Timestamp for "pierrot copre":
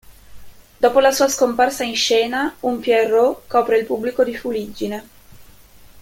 2.79-3.77